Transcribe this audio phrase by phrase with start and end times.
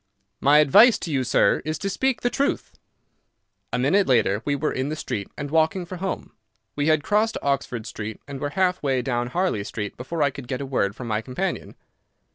[0.39, 2.71] "My advice to you, sir, is to speak the truth."
[3.71, 6.31] A minute later we were in the street and walking for home.
[6.75, 10.47] We had crossed Oxford Street and were half way down Harley Street before I could
[10.47, 11.75] get a word from my companion.